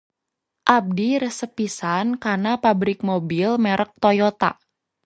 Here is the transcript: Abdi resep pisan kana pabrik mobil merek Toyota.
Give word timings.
Abdi 0.77 1.07
resep 1.23 1.51
pisan 1.57 2.07
kana 2.23 2.51
pabrik 2.63 2.99
mobil 3.09 3.49
merek 3.63 3.91
Toyota. 4.03 4.49